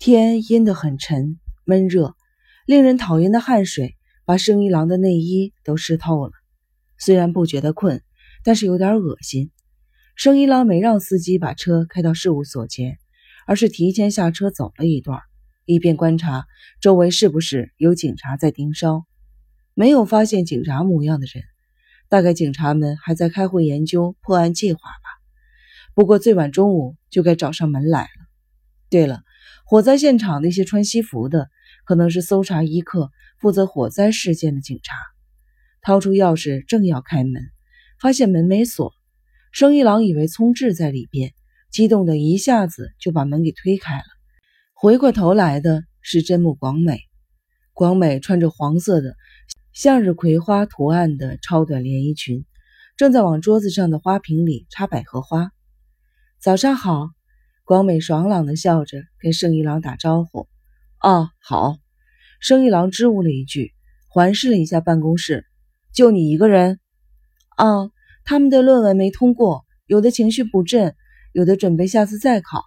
[0.00, 2.16] 天阴得很沉，闷热，
[2.64, 6.32] 令人讨厌的汗水把生一郎的内衣都湿透了。
[6.96, 8.02] 虽然不觉得困，
[8.42, 9.50] 但是有点恶心。
[10.16, 12.96] 生一郎没让司机把车开到事务所前，
[13.46, 15.20] 而是提前下车走了一段，
[15.66, 16.46] 一边观察
[16.80, 19.04] 周围是不是有警察在盯梢。
[19.74, 21.44] 没有发现警察模样的人，
[22.08, 25.20] 大概警察们还在开会研究破案计划吧。
[25.92, 28.08] 不过最晚中午就该找上门来了。
[28.88, 29.20] 对了。
[29.70, 31.48] 火灾现场那些穿西服的，
[31.84, 34.96] 可能是搜查一课负责火灾事件的警察。
[35.80, 37.40] 掏出钥匙，正要开门，
[38.00, 38.92] 发现门没锁。
[39.52, 41.34] 生一郎以为聪智在里边，
[41.70, 44.02] 激动的一下子就把门给推开了。
[44.74, 46.98] 回过头来的是真木广美。
[47.72, 49.14] 广美穿着黄色的
[49.72, 52.44] 向日葵花图案的超短连衣裙，
[52.96, 55.52] 正在往桌子上的花瓶里插百合花。
[56.40, 57.10] 早上好。
[57.70, 60.48] 广美爽朗地笑着跟生一郎打招呼。
[60.98, 61.76] 啊，好。
[62.40, 63.72] 生一郎支吾了一句，
[64.08, 65.44] 环视了一下办公室，
[65.94, 66.80] 就你一个人？
[67.56, 67.92] 啊，
[68.24, 70.96] 他们的论文没通过，有的情绪不振，
[71.32, 72.64] 有的准备下次再考。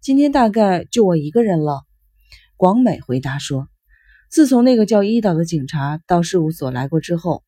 [0.00, 1.82] 今天大概就我一个人了。
[2.56, 3.68] 广美回答说
[4.32, 7.44] ：“自从那个叫伊岛的警察到事务所来过之后，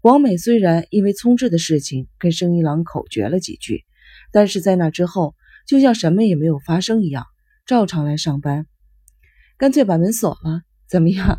[0.00, 3.82] 广美虽然因为聪智的事情跟生一郎口诀了几句，
[4.30, 5.34] 但是在那之后。”
[5.66, 7.26] 就像什么也没有发生一样，
[7.66, 8.66] 照常来上班。
[9.56, 11.38] 干脆把门锁了，怎么样？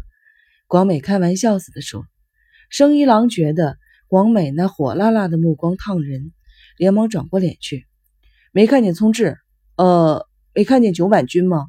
[0.67, 2.05] 广美开玩笑似的说。
[2.69, 6.31] 生一郎觉得广美那火辣辣的目光烫人，
[6.77, 7.85] 连忙转过脸去。
[8.51, 9.37] 没看见聪智？
[9.75, 11.67] 呃，没看见九板君吗？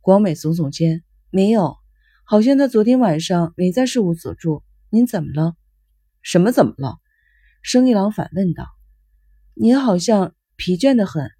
[0.00, 1.76] 广美耸耸肩，没有，
[2.24, 4.62] 好像他昨天晚上没在事务所住。
[4.90, 5.54] 您怎么了？
[6.22, 6.98] 什么怎么了？
[7.62, 8.66] 生一郎反问道。
[9.54, 11.30] 您好像疲倦的很。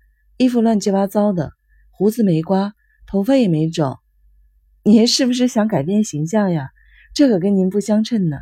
[0.41, 1.53] 衣服乱七八糟的，
[1.91, 2.73] 胡子没刮，
[3.07, 3.99] 头发也没整，
[4.83, 6.71] 您是不是想改变形象呀？
[7.13, 8.39] 这可跟您不相称呢。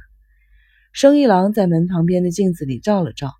[0.92, 3.32] 生一郎在门旁边的镜子里照了照，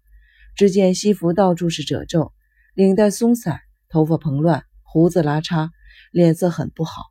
[0.57, 2.33] 只见西服到处是褶皱，
[2.75, 5.71] 领带松散，头发蓬乱，胡子拉碴，
[6.11, 7.03] 脸色很不好。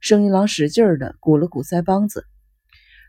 [0.00, 2.24] 生一郎使劲儿的鼓了鼓腮帮子，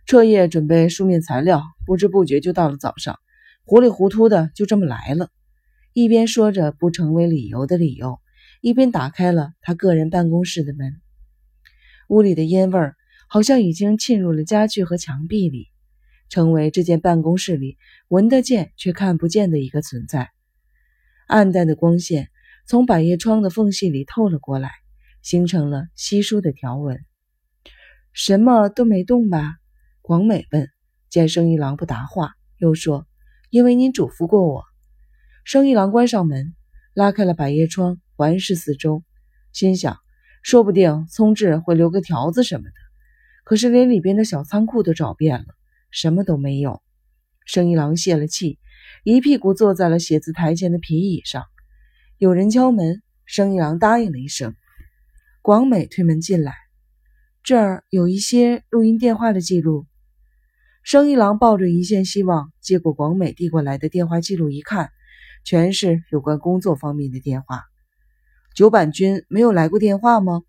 [0.05, 3.17] 彻夜准备书面材料，不知不觉就到了早上，
[3.63, 5.29] 糊里糊涂的就这么来了。
[5.99, 8.19] 一边说着不成为理由的理由，
[8.61, 11.01] 一边打开了他个人办公室的门。
[12.07, 12.95] 屋里的烟味儿
[13.27, 15.69] 好像已经沁入了家具和墙壁里，
[16.29, 20.29] 成为这间办公室里闻得见却看不见的一个存在。
[21.25, 22.29] 暗淡的光线
[22.67, 24.69] 从百叶窗的缝隙里透了过来，
[25.23, 27.03] 形成了稀疏的条纹。
[28.13, 29.55] 什么都没动吧？
[30.03, 30.69] 广美问。
[31.09, 33.07] 见生一郎不答话，又说
[33.49, 34.63] ：“因为您嘱咐过我。”
[35.47, 36.53] 生一郎关上门，
[36.93, 39.05] 拉开了百叶窗，环视四周，
[39.53, 39.97] 心想：
[40.43, 42.73] 说不定聪智会留个条子什么的。
[43.45, 45.45] 可是连里边的小仓库都找遍了，
[45.89, 46.81] 什么都没有。
[47.45, 48.59] 生一郎泄了气，
[49.05, 51.45] 一屁股坐在了写字台前的皮椅上。
[52.17, 54.53] 有人敲门，生一郎答应了一声。
[55.41, 56.55] 广美推门进来，
[57.41, 59.85] 这儿有一些录音电话的记录。
[60.83, 64.89] 生一郎抱着一线希望，接过广美递过来的电话记录，一看。
[65.47, 67.63] 全是有关工作方面的电话。
[68.53, 70.41] 九板君没有来过电话吗？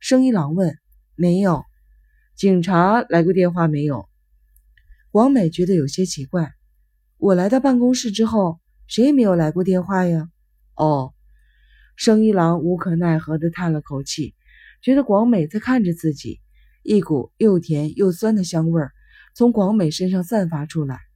[0.00, 0.78] 生一郎问。
[1.16, 1.66] 没有。
[2.34, 4.08] 警察来过电话没有？
[5.10, 6.50] 广美觉得有些奇怪。
[7.18, 10.30] 我来到办公室之后，谁也没有来过电话呀。
[10.76, 11.12] 哦。
[11.94, 14.34] 生一郎无可奈何地叹了口气，
[14.80, 16.40] 觉得广美在看着自己，
[16.82, 18.92] 一股又甜又酸的香味儿
[19.34, 21.07] 从广美身上散发出来。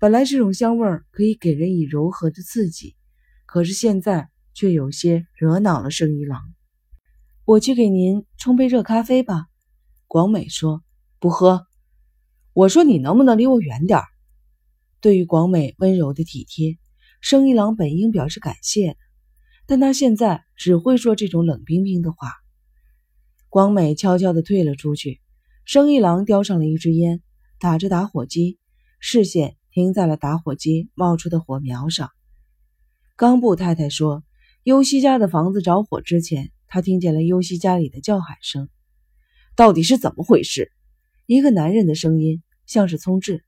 [0.00, 2.94] 本来这种香味儿可以给人以柔和的刺激，
[3.46, 6.40] 可是现在却有些惹恼了生一郎。
[7.44, 9.46] 我去给您冲杯热咖啡吧。
[10.06, 10.84] 广美说
[11.18, 11.66] ：“不喝。”
[12.54, 14.04] 我说：“你能不能离我远点儿？”
[15.02, 16.78] 对于广美温柔的体贴，
[17.20, 18.96] 生一郎本应表示感谢，
[19.66, 22.34] 但他现在只会说这种冷冰冰的话。
[23.48, 25.20] 广美悄悄地退了出去，
[25.64, 27.20] 生一郎叼上了一支烟，
[27.58, 28.60] 打着打火机，
[29.00, 29.56] 视线。
[29.78, 32.10] 停在了打火机冒出的火苗上。
[33.14, 34.24] 冈部太太说
[34.64, 38.68] ：“优希家的房子着火之前，她听见了优希家里的叫喊声。
[39.54, 40.72] 到底是怎么回事？”
[41.26, 43.44] 一个男人的声音，像是聪智。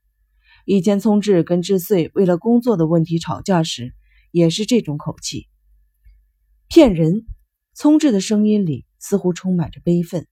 [0.63, 3.93] 以前聪智跟智穗为了工作的问题吵架时，
[4.31, 5.49] 也是这种口气。
[6.69, 7.25] 骗人！
[7.73, 10.25] 聪智的声音里似乎充满着悲愤。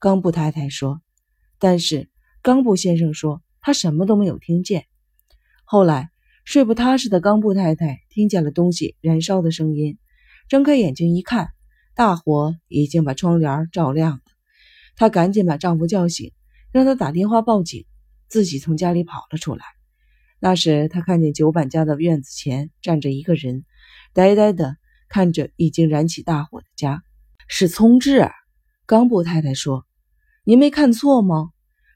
[0.00, 1.00] 冈部太太说
[1.60, 2.10] ：“但是
[2.42, 4.86] 冈部先生说他什么都没有听见。”
[5.72, 6.10] 后来，
[6.44, 9.96] 睡不踏实的冈部太太听见了东西燃烧的声音，
[10.46, 11.48] 睁开眼睛一看，
[11.94, 14.20] 大火已经把窗帘照亮了。
[14.96, 16.30] 她赶紧把丈夫叫醒，
[16.72, 17.86] 让他打电话报警，
[18.28, 19.64] 自己从家里跑了出来。
[20.40, 23.64] 那时，她看见九板家的院子前站着一个人，
[24.12, 24.76] 呆呆的
[25.08, 27.02] 看着已经燃起大火的家。
[27.48, 28.28] 是聪智。
[28.84, 29.86] 冈部太太说
[30.44, 31.48] ：“您没看错吗？”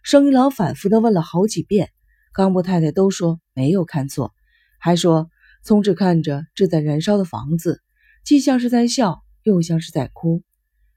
[0.02, 1.90] 生一郎反复的问了好几遍，
[2.36, 4.34] 冈部太太都说没有看错，
[4.78, 5.30] 还说
[5.62, 7.80] 聪智看着正在燃烧的房子，
[8.24, 10.42] 既像是在笑，又像是在哭。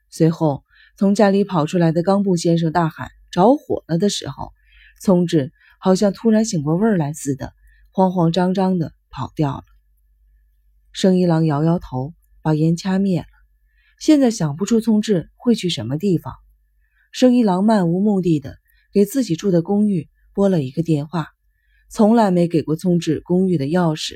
[0.10, 0.66] 随后，
[0.98, 4.52] 从家里跑出来的冈部先生大喊：“着火了！”的时候，
[5.02, 7.54] 聪智好像突然醒过味儿来似的，
[7.94, 9.64] 慌慌张张的跑掉了。
[10.92, 13.28] 生一郎摇摇头，把烟掐灭了。
[13.98, 16.34] 现在想不出聪智会去什么地方。
[17.14, 18.58] 生一郎漫无目的的。
[18.92, 20.10] 给自己住的公寓
[20.40, 21.28] 拨了一个电话，
[21.90, 24.16] 从来没给过聪智公寓的钥匙，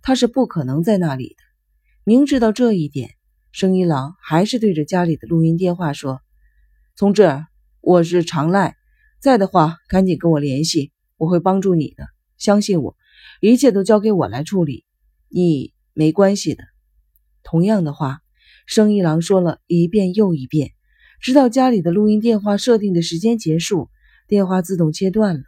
[0.00, 1.42] 他是不可能在那里的。
[2.04, 3.10] 明知道这一点，
[3.50, 6.20] 生一郎还是对着家里的录音电话说
[6.94, 7.44] ：“聪智，
[7.80, 8.76] 我是长赖，
[9.18, 12.06] 在的话赶紧跟我联系，我会帮助你的，
[12.38, 12.96] 相信我，
[13.40, 14.84] 一切都交给我来处理，
[15.28, 16.62] 你没关系的。”
[17.42, 18.20] 同样的话，
[18.66, 20.70] 生一郎说了一遍又一遍，
[21.20, 23.90] 直到家里的录音电话设定的时间结束。
[24.28, 25.42] 电话自动切断了，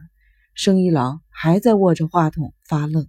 [0.54, 3.08] 生意郎还在握着话筒发愣。